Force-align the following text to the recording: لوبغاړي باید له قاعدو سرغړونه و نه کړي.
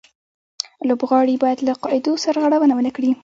لوبغاړي 0.87 1.35
باید 1.43 1.59
له 1.67 1.73
قاعدو 1.83 2.11
سرغړونه 2.23 2.73
و 2.75 2.81
نه 2.87 2.91
کړي. 2.95 3.11